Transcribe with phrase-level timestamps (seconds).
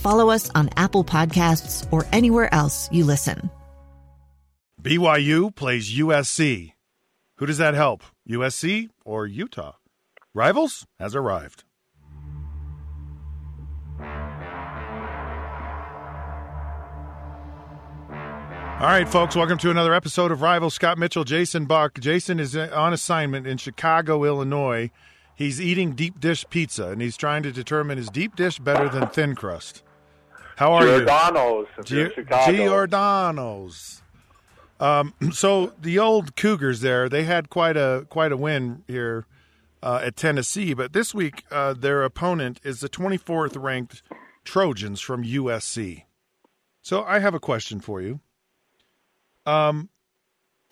[0.00, 3.50] follow us on Apple Podcasts, or anywhere else you listen.
[4.82, 6.72] BYU plays USC.
[7.36, 8.02] Who does that help?
[8.28, 9.72] USC or Utah?
[10.34, 11.64] Rivals has arrived.
[18.80, 20.72] All right, folks, welcome to another episode of Rivals.
[20.72, 22.00] Scott Mitchell, Jason Buck.
[22.00, 24.90] Jason is on assignment in Chicago, Illinois.
[25.34, 29.08] He's eating deep dish pizza, and he's trying to determine is deep dish better than
[29.08, 29.82] thin crust.
[30.60, 31.84] How are Giordano's you?
[31.84, 32.54] Giordano's.
[32.54, 34.02] Giordano's.
[34.78, 39.24] Um, so the old Cougars there, they had quite a quite a win here
[39.82, 44.02] uh, at Tennessee, but this week uh, their opponent is the 24th ranked
[44.44, 46.02] Trojans from USC.
[46.82, 48.20] So I have a question for you.
[49.46, 49.88] Um,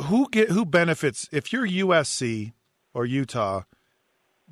[0.03, 2.53] who get who benefits if you're USC
[2.93, 3.63] or Utah?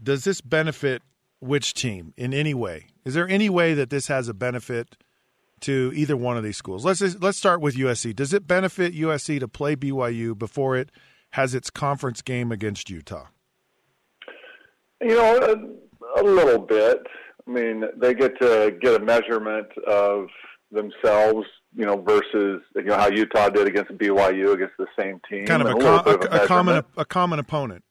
[0.02, 1.02] Does this benefit
[1.40, 2.86] which team in any way?
[3.04, 4.96] Is there any way that this has a benefit
[5.60, 6.84] to either one of these schools?
[6.84, 8.14] Let's let's start with USC.
[8.14, 10.90] Does it benefit USC to play BYU before it
[11.32, 13.26] has its conference game against Utah?
[15.00, 15.78] You know,
[16.16, 17.06] a, a little bit.
[17.46, 20.28] I mean, they get to get a measurement of
[20.72, 25.44] themselves you know, versus you know how Utah did against BYU against the same team.
[25.46, 27.84] Kind of a, com- a, a, a common a common opponent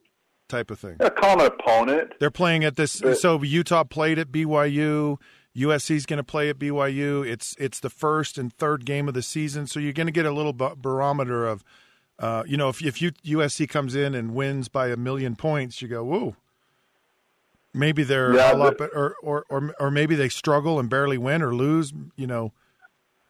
[0.49, 0.97] type of thing.
[0.99, 2.13] A common opponent.
[2.19, 2.99] They're playing at this.
[2.99, 5.17] But, so Utah played at BYU.
[5.55, 7.25] USC's going to play at BYU.
[7.25, 10.25] It's it's the first and third game of the season, so you're going to get
[10.25, 11.63] a little barometer of,
[12.19, 15.81] uh, you know, if if you, USC comes in and wins by a million points,
[15.81, 16.35] you go, whoa.
[17.73, 21.41] Maybe they're yeah, all up, or, or or or maybe they struggle and barely win
[21.41, 21.91] or lose.
[22.15, 22.53] You know,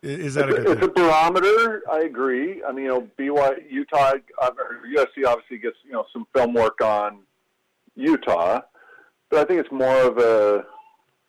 [0.04, 0.78] is that it's a good?
[0.78, 1.82] It's a barometer.
[1.92, 2.64] I agree.
[2.64, 4.52] I mean, you know, BYU, Utah, uh,
[4.96, 7.22] USC obviously gets you know some film work on
[7.96, 8.62] Utah,
[9.32, 10.64] but I think it's more of a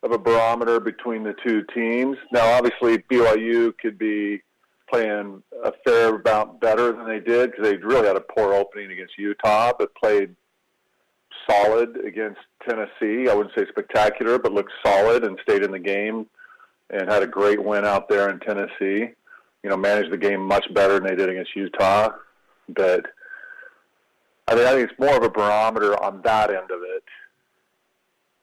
[0.02, 2.16] of a barometer between the two teams.
[2.32, 4.42] Now, obviously, BYU could be
[4.90, 8.92] playing a fair amount better than they did because they really had a poor opening
[8.92, 10.34] against Utah, but played
[11.48, 13.28] solid against Tennessee.
[13.28, 16.26] I wouldn't say spectacular, but looked solid and stayed in the game
[16.90, 19.12] and had a great win out there in Tennessee.
[19.62, 22.10] You know, managed the game much better than they did against Utah.
[22.68, 23.06] But
[24.48, 27.02] I mean, I think it's more of a barometer on that end of it.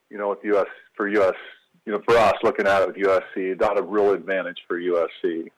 [0.10, 1.36] You know, with US for US,
[1.86, 5.50] you know, for us looking at it with USC, not a real advantage for USC.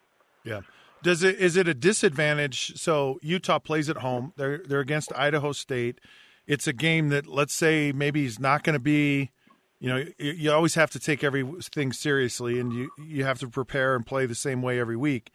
[0.44, 0.62] Yeah.
[1.04, 2.80] Does it is it a disadvantage?
[2.80, 4.34] So Utah plays at home.
[4.38, 6.00] They're they're against Idaho State.
[6.48, 9.32] It's a game that let's say maybe he's not going to be
[9.80, 13.96] you know you always have to take everything seriously and you you have to prepare
[13.96, 15.32] and play the same way every week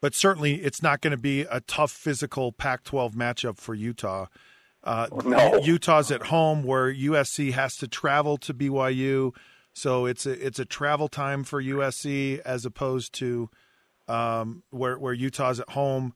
[0.00, 4.26] but certainly it's not going to be a tough physical Pac-12 matchup for Utah.
[4.86, 5.56] Uh, no.
[5.62, 9.34] Utah's at home where USC has to travel to BYU,
[9.72, 13.50] so it's a it's a travel time for USC as opposed to
[14.06, 16.14] um, where where Utah's at home.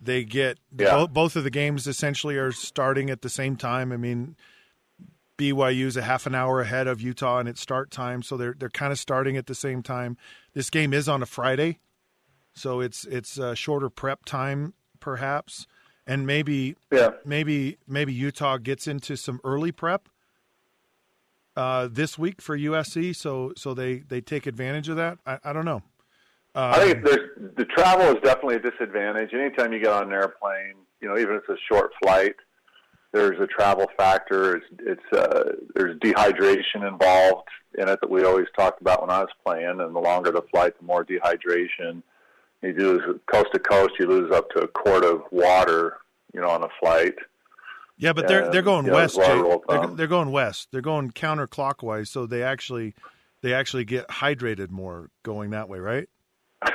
[0.00, 0.90] They get yeah.
[0.90, 3.92] both, both of the games essentially are starting at the same time.
[3.92, 4.36] I mean,
[5.38, 8.70] BYU's a half an hour ahead of Utah in its start time, so they're they're
[8.70, 10.16] kind of starting at the same time.
[10.54, 11.80] This game is on a Friday,
[12.54, 15.66] so it's it's a shorter prep time perhaps,
[16.06, 17.10] and maybe yeah.
[17.24, 20.08] maybe maybe Utah gets into some early prep
[21.56, 25.18] uh, this week for USC, so so they they take advantage of that.
[25.26, 25.82] I, I don't know.
[26.54, 29.34] Um, I think there's, the travel is definitely a disadvantage.
[29.34, 32.34] Anytime you get on an airplane, you know, even if it's a short flight,
[33.12, 34.56] there's a travel factor.
[34.56, 39.20] It's, it's uh, there's dehydration involved in it that we always talked about when I
[39.20, 39.80] was playing.
[39.80, 42.02] And the longer the flight, the more dehydration.
[42.66, 43.94] You lose coast to coast.
[43.98, 45.98] You lose up to a quart of water,
[46.34, 47.14] you know, on a flight.
[47.98, 49.16] Yeah, but they're they're going know, west.
[49.16, 49.22] Jay.
[49.22, 50.68] lot of rule of They're, they're going west.
[50.70, 52.94] They're going counterclockwise, so they actually
[53.42, 56.08] they actually get hydrated more going that way, right?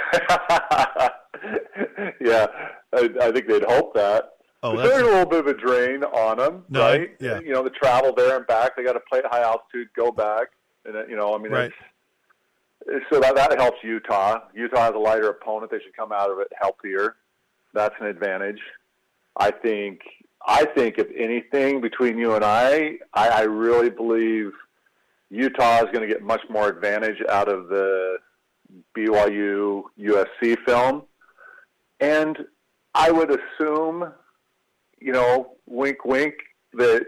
[2.20, 2.48] yeah,
[2.94, 4.30] I, I think they'd hope that.
[4.64, 7.10] Oh, But that's- there's a little bit of a drain on them, No, right?
[7.20, 7.40] yeah.
[7.40, 8.76] You know, the travel there and back.
[8.76, 10.48] They got to play at high altitude, go back,
[10.86, 11.72] and uh, you know, I mean, Right.
[13.10, 14.40] So that that helps Utah.
[14.54, 15.72] Utah has a lighter opponent.
[15.72, 17.16] They should come out of it healthier.
[17.74, 18.60] That's an advantage.
[19.38, 20.02] I think.
[20.46, 24.52] I think if anything between you and I, I, I really believe
[25.30, 28.18] Utah is going to get much more advantage out of the
[28.98, 31.04] BYU USC film,
[32.00, 32.40] and
[32.96, 34.12] I would assume,
[35.00, 36.34] you know, wink, wink,
[36.74, 37.06] that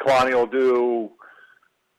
[0.00, 1.10] Kalani will do,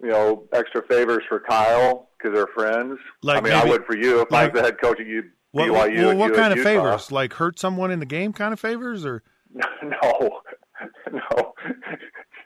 [0.02, 2.98] you know, extra favors for Kyle because they're friends.
[3.22, 5.30] Like I mean, I would for you if I was the head coach at U-
[5.52, 6.06] What, BYU.
[6.08, 6.70] well, what U- kind of Utah.
[6.70, 7.12] favors?
[7.12, 9.24] Like hurt someone in the game kind of favors, or
[9.54, 10.40] no,
[11.12, 11.54] no,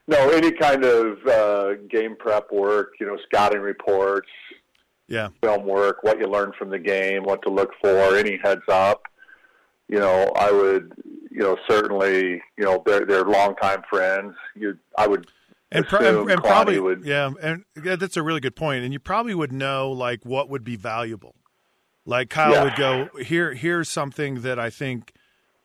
[0.07, 0.29] no.
[0.31, 4.29] Any kind of uh, game prep work, you know, scouting reports,
[5.07, 8.61] yeah, film work, what you learned from the game, what to look for, any heads
[8.69, 9.03] up.
[9.89, 10.91] You know, I would,
[11.31, 14.33] you know, certainly, you know, they're they're longtime friends.
[14.55, 15.27] You, I would
[15.71, 17.03] and, pro- and, and probably would.
[17.05, 18.83] yeah, and yeah, that's a really good point.
[18.83, 21.35] And you probably would know like what would be valuable.
[22.05, 22.63] Like Kyle Yeah.
[22.63, 23.53] would go here.
[23.53, 25.11] Here's something that I think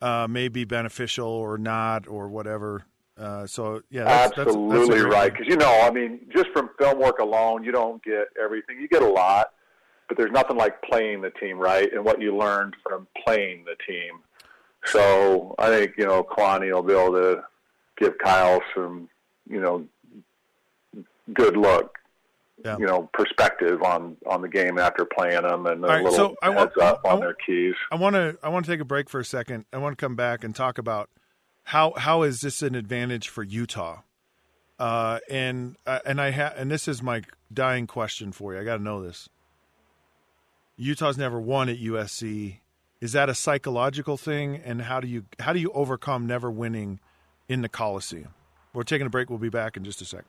[0.00, 2.84] uh, may be beneficial or not or whatever.
[3.16, 5.32] Uh, so yeah, that's, that's- Absolutely that's great right.
[5.32, 8.80] Because you know, I mean, just from film work alone, you don't get everything.
[8.80, 9.52] You get a lot,
[10.08, 11.92] but there's nothing like playing the team, right?
[11.92, 14.18] And what you learned from playing the team.
[14.86, 17.44] So I think you know, Kalani will be able to
[17.98, 19.08] give Kyle some,
[19.48, 19.86] you know,
[21.32, 21.98] good look,
[22.64, 22.76] Yeah.
[22.78, 26.36] you know, perspective on on the game after playing them, and a right, little so
[26.42, 27.74] I want- heads up I on their keys.
[27.90, 29.64] I want to I want to take a break for a second.
[29.72, 31.08] I want to come back and talk about
[31.64, 34.02] how how is this an advantage for Utah?
[34.78, 37.22] Uh, and uh, and I ha- and this is my
[37.52, 38.60] dying question for you.
[38.60, 39.28] I got to know this.
[40.76, 42.58] Utah's never won at USC.
[43.00, 44.56] Is that a psychological thing?
[44.56, 46.98] And how do you how do you overcome never winning
[47.48, 48.34] in the Coliseum?
[48.74, 49.28] We're taking a break.
[49.28, 50.24] We'll be back in just a sec.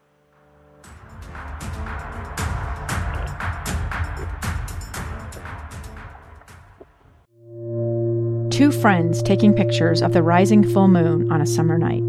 [8.51, 12.03] Two friends taking pictures of the rising full moon on a summer night.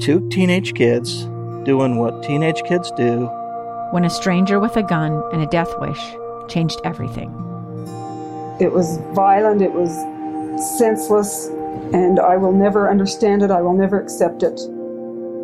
[0.00, 1.24] two teenage kids
[1.64, 3.26] doing what teenage kids do.
[3.92, 6.16] When a stranger with a gun and a death wish
[6.48, 7.30] changed everything.
[8.60, 9.90] It was violent, it was
[10.78, 11.46] senseless,
[11.94, 13.50] and I will never understand it.
[13.50, 14.60] I will never accept it.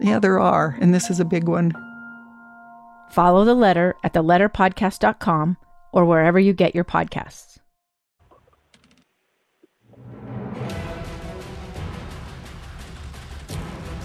[0.00, 1.72] Yeah, there are, and this is a big one.
[3.10, 5.56] Follow the letter at theletterpodcast.com
[5.92, 7.58] or wherever you get your podcasts.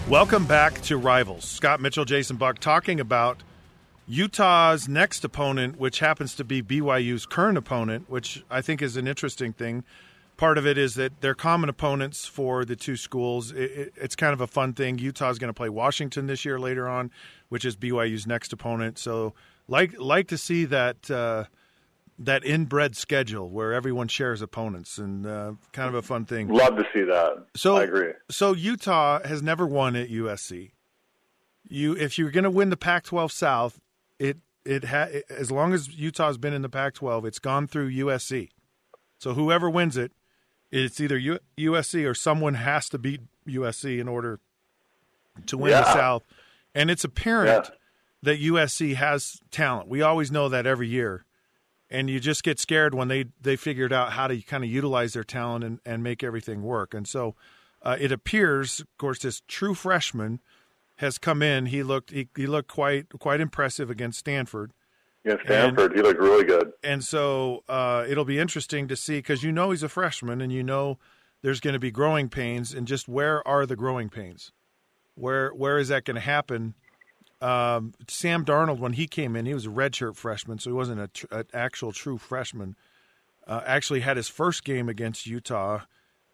[0.09, 1.45] Welcome back to Rivals.
[1.45, 3.41] Scott Mitchell, Jason Buck, talking about
[4.07, 9.07] Utah's next opponent, which happens to be BYU's current opponent, which I think is an
[9.07, 9.83] interesting thing.
[10.37, 13.51] Part of it is that they're common opponents for the two schools.
[13.51, 14.97] It, it, it's kind of a fun thing.
[14.97, 17.11] Utah's going to play Washington this year later on,
[17.49, 18.97] which is BYU's next opponent.
[18.97, 19.33] So,
[19.67, 21.45] like like to see that uh,
[22.19, 26.47] that inbred schedule where everyone shares opponents, and uh, kind of a fun thing.
[26.47, 27.45] Love to see that.
[27.55, 28.13] So I agree.
[28.29, 30.71] So Utah has never won at USC.
[31.67, 33.79] You, if you're going to win the Pac-12 South,
[34.19, 38.49] it it ha- as long as Utah's been in the Pac-12, it's gone through USC.
[39.17, 40.11] So whoever wins it,
[40.81, 44.39] it's either U- USC or someone has to beat USC in order
[45.47, 46.23] to win the South.
[46.75, 47.75] And it's apparent Yeah.
[48.23, 49.87] that USC has talent.
[49.87, 51.25] We always know that every year.
[51.89, 55.13] And you just get scared when they, they figured out how to kind of utilize
[55.13, 56.95] their talent and, and make everything work.
[56.95, 57.35] And so
[57.83, 60.39] uh, it appears, of course, this true freshman
[60.97, 61.67] has come in.
[61.67, 64.71] He looked he, he looked quite quite impressive against Stanford.
[65.25, 66.73] Against Stanford, he looked really good.
[66.83, 70.51] And so uh, it'll be interesting to see because you know he's a freshman and
[70.51, 70.99] you know
[71.41, 72.73] there's going to be growing pains.
[72.73, 74.51] And just where are the growing pains?
[75.15, 76.73] Where where is that going to happen?
[77.39, 81.01] Um, Sam Darnold, when he came in, he was a redshirt freshman, so he wasn't
[81.01, 82.75] a tr- an actual true freshman.
[83.45, 85.81] Uh, actually, had his first game against Utah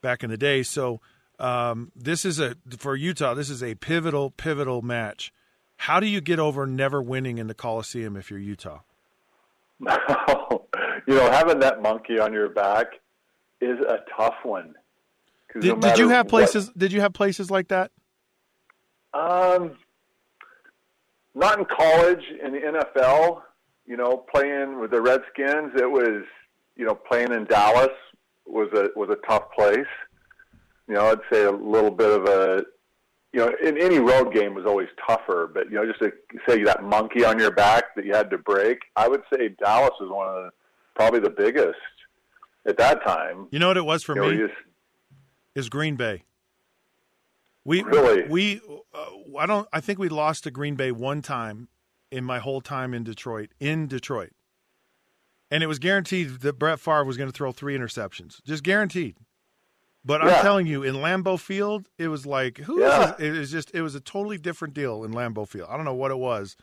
[0.02, 0.64] back in the day.
[0.64, 1.02] So
[1.40, 3.34] um, this is a for Utah.
[3.34, 5.34] This is a pivotal pivotal match.
[5.80, 8.82] How do you get over never winning in the Coliseum if you're Utah?
[9.80, 9.88] you
[11.08, 12.88] know, having that monkey on your back
[13.62, 14.76] is a tough one.
[15.54, 16.68] Did, no did you have places?
[16.68, 17.92] What, did you have places like that?
[19.14, 19.78] Um,
[21.34, 22.26] not in college.
[22.44, 23.42] In the NFL,
[23.88, 26.26] you know, playing with the Redskins, it was
[26.76, 27.88] you know playing in Dallas
[28.46, 29.88] was a was a tough place.
[30.90, 32.66] You know, I'd say a little bit of a
[33.32, 36.12] you know, in any road game was always tougher, but you know, just to
[36.48, 39.94] say that monkey on your back that you had to break, I would say Dallas
[40.00, 40.50] was one of the
[40.96, 41.78] probably the biggest
[42.66, 43.48] at that time.
[43.52, 44.32] You know what it was for you me?
[44.32, 44.60] Know, just,
[45.56, 46.24] is Green Bay.
[47.66, 48.62] We really we
[48.94, 51.68] uh, I don't I think we lost to Green Bay one time
[52.12, 54.32] in my whole time in Detroit in Detroit,
[55.52, 59.18] and it was guaranteed that Brett Favre was going to throw three interceptions, just guaranteed.
[60.06, 60.36] But yeah.
[60.36, 63.16] I'm telling you, in Lambeau Field, it was like who yeah.
[63.20, 65.68] It was just it was a totally different deal in Lambeau Field.
[65.70, 66.56] I don't know what it was.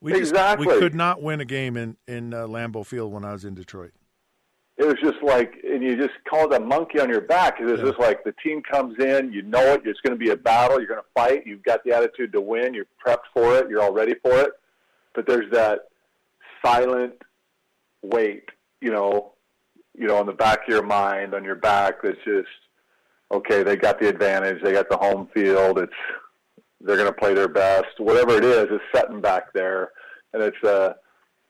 [0.00, 0.66] We exactly.
[0.66, 3.44] just we could not win a game in in uh, Lambeau Field when I was
[3.44, 3.92] in Detroit.
[4.76, 7.60] It was just like, and you just call it a monkey on your back.
[7.60, 7.86] It was yeah.
[7.86, 9.82] just like the team comes in, you know it.
[9.84, 10.78] It's going to be a battle.
[10.78, 11.46] You're going to fight.
[11.46, 12.74] You've got the attitude to win.
[12.74, 13.70] You're prepped for it.
[13.70, 14.50] You're all ready for it.
[15.14, 15.82] But there's that
[16.64, 17.14] silent
[18.02, 18.48] weight,
[18.80, 19.34] you know,
[19.96, 22.02] you know, on the back of your mind, on your back.
[22.02, 22.48] That's just
[23.34, 25.92] okay, they got the advantage, they got the home field, it's
[26.80, 27.98] they're going to play their best.
[27.98, 29.90] Whatever it is, is setting back there,
[30.32, 30.96] and it's a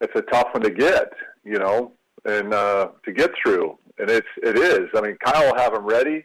[0.01, 1.13] it's a tough one to get,
[1.45, 1.93] you know,
[2.25, 3.79] and uh, to get through.
[3.99, 4.89] And it's it is.
[4.95, 6.25] I mean, Kyle will have them ready.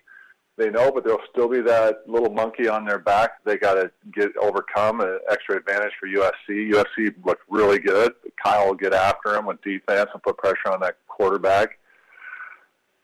[0.58, 3.44] They know, but there'll still be that little monkey on their back.
[3.46, 6.72] They got to get overcome an extra advantage for USC.
[6.72, 8.12] USC looked really good.
[8.44, 11.80] Kyle will get after him with defense and put pressure on that quarterback,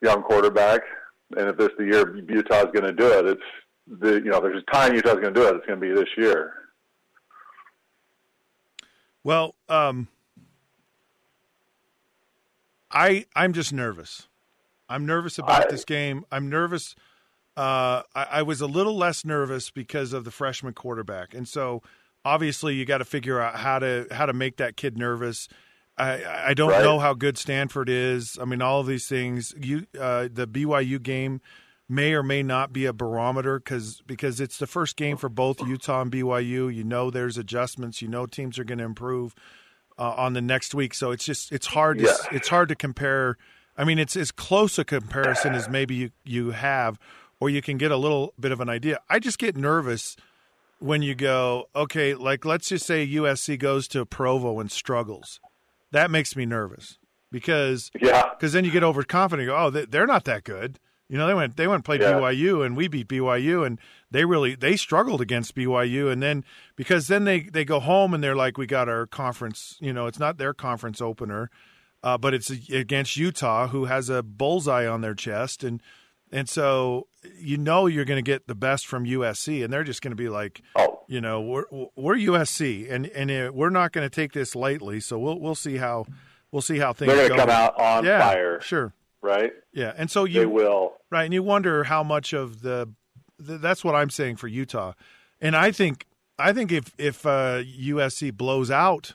[0.02, 0.82] young quarterback
[1.38, 3.42] and if this is the year Utah's going to do it, it's
[3.88, 5.56] the you know there's a time Utah's going to do it.
[5.56, 6.54] It's going to be this year.
[9.24, 10.08] Well, um,
[12.92, 14.28] I I'm just nervous.
[14.88, 16.26] I'm nervous about I, this game.
[16.32, 16.96] I'm nervous.
[17.58, 21.82] Uh, I, I was a little less nervous because of the freshman quarterback, and so
[22.24, 25.48] obviously you got to figure out how to how to make that kid nervous.
[25.98, 26.84] I, I don't right.
[26.84, 28.38] know how good Stanford is.
[28.42, 29.54] I mean, all of these things.
[29.58, 31.42] You, uh, the BYU game
[31.88, 35.62] may or may not be a barometer because because it's the first game for both
[35.62, 36.74] Utah and BYU.
[36.74, 38.02] You know, there's adjustments.
[38.02, 39.36] You know, teams are going to improve
[39.98, 40.94] uh, on the next week.
[40.94, 42.00] So it's just it's hard.
[42.00, 42.16] To, yeah.
[42.32, 43.38] It's hard to compare.
[43.78, 47.00] I mean, it's as close a comparison as maybe you you have,
[47.40, 49.00] or you can get a little bit of an idea.
[49.10, 50.18] I just get nervous
[50.80, 55.40] when you go, okay, like let's just say USC goes to Provo and struggles
[55.96, 56.98] that makes me nervous
[57.32, 59.48] because yeah, because then you get overconfident.
[59.48, 60.78] go, oh, they're not that good.
[61.08, 62.14] You know, they went they went and played yeah.
[62.14, 63.80] BYU and we beat BYU and
[64.12, 66.44] they really they struggled against BYU and then
[66.76, 69.78] because then they they go home and they're like we got our conference.
[69.80, 71.50] You know, it's not their conference opener,
[72.04, 75.82] uh, but it's against Utah who has a bullseye on their chest and.
[76.32, 77.08] And so
[77.40, 80.16] you know you're going to get the best from USC, and they're just going to
[80.16, 81.02] be like, oh.
[81.08, 81.66] you know, we're
[81.96, 85.00] we're USC, and and it, we're not going to take this lightly.
[85.00, 86.06] So we'll we'll see how
[86.52, 87.12] we'll see how things.
[87.12, 89.54] They're going to come out on yeah, fire, sure, right?
[89.72, 91.24] Yeah, and so you they will, right?
[91.24, 92.90] And you wonder how much of the,
[93.40, 94.94] the that's what I'm saying for Utah,
[95.40, 96.06] and I think
[96.40, 99.14] I think if if uh, USC blows out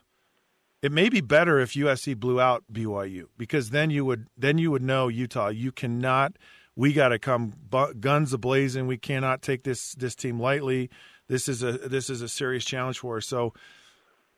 [0.83, 4.71] it may be better if USC blew out BYU because then you would then you
[4.71, 6.37] would know Utah you cannot
[6.77, 7.53] we got to come
[8.01, 8.87] guns ablazing.
[8.87, 10.91] We cannot take this this team lightly.
[11.29, 13.27] This is a this is a serious challenge for us.
[13.27, 13.55] So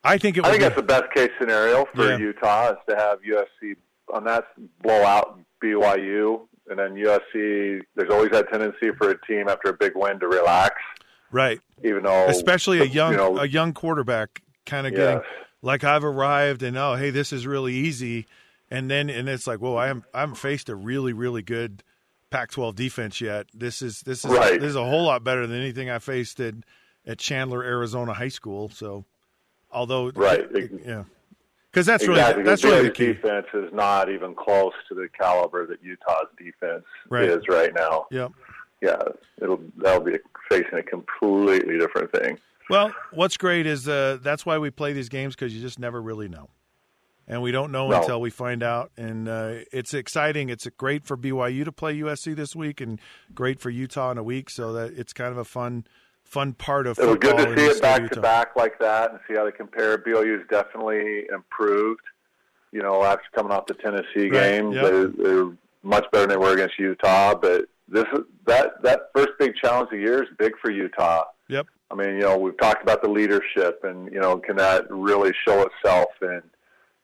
[0.03, 0.45] I think it.
[0.45, 2.17] I think be, that's the best case scenario for yeah.
[2.17, 3.75] Utah is to have USC
[4.13, 4.45] on that
[4.81, 7.81] blowout BYU, and then USC.
[7.95, 10.75] There's always that tendency for a team after a big win to relax.
[11.31, 11.59] Right.
[11.83, 14.99] Even though, especially a young you know, a young quarterback, kind of yes.
[14.99, 15.21] getting
[15.61, 18.27] like I've arrived and oh hey this is really easy,
[18.69, 21.83] and then and it's like whoa I am I haven't faced a really really good
[22.33, 23.45] Pac-12 defense yet.
[23.53, 24.59] This is this is right.
[24.59, 26.55] this is a whole lot better than anything I faced at,
[27.05, 28.69] at Chandler, Arizona High School.
[28.69, 29.05] So,
[29.71, 30.43] although right,
[30.83, 31.03] yeah,
[31.69, 32.41] because that's exactly.
[32.41, 33.13] really that's really the key.
[33.13, 37.29] defense is not even close to the caliber that Utah's defense right.
[37.29, 38.07] is right now.
[38.09, 38.31] Yep.
[38.81, 38.97] Yeah,
[39.39, 40.17] it'll that'll be
[40.49, 42.39] facing a completely different thing.
[42.67, 46.01] Well, what's great is uh, that's why we play these games because you just never
[46.01, 46.49] really know
[47.27, 47.99] and we don't know no.
[47.99, 48.91] until we find out.
[48.97, 50.49] And uh, it's exciting.
[50.49, 52.99] It's great for BYU to play USC this week, and
[53.33, 54.49] great for Utah in a week.
[54.49, 55.85] So that it's kind of a fun,
[56.23, 56.99] fun part of.
[56.99, 59.51] It was good to see it back to back like that and see how they
[59.51, 59.97] compare.
[59.97, 62.01] BYU's definitely improved.
[62.71, 64.83] You know, after coming off the Tennessee game, yep.
[64.83, 65.51] they're, they're
[65.83, 67.35] much better than they were against Utah.
[67.35, 68.05] But this
[68.47, 71.25] that that first big challenge of the year is big for Utah.
[71.49, 71.67] Yep.
[71.91, 75.31] I mean, you know, we've talked about the leadership, and you know, can that really
[75.47, 76.41] show itself in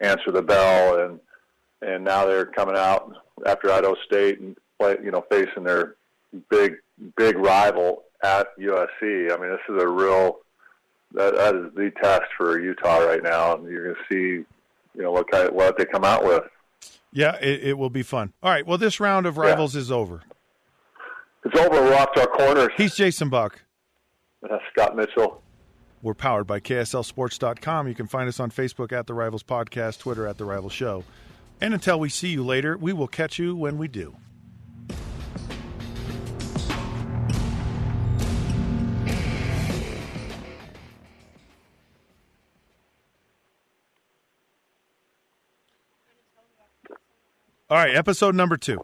[0.02, 1.20] answer the bell, and
[1.82, 3.14] and now they're coming out
[3.46, 5.96] after Idaho State and play, you know, facing their
[6.50, 6.76] big
[7.16, 9.32] big rival at USC.
[9.32, 10.40] I mean, this is a real
[11.14, 14.46] that that is the test for Utah right now, and you're going to see,
[14.96, 16.44] you know, what kind of, what they come out with.
[17.12, 18.34] Yeah, it, it will be fun.
[18.44, 18.66] All right.
[18.66, 19.82] Well, this round of rivals yeah.
[19.82, 20.22] is over.
[21.44, 21.82] It's over.
[21.82, 22.70] We're off to our corners.
[22.78, 23.64] He's Jason Buck.
[24.42, 25.42] That's Scott Mitchell.
[26.02, 27.88] We're powered by KSLSports.com.
[27.88, 31.04] You can find us on Facebook at The Rivals Podcast, Twitter at The Rivals Show.
[31.60, 34.16] And until we see you later, we will catch you when we do.
[47.70, 48.82] All right, episode number two.